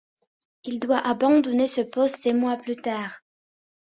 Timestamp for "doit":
0.79-0.97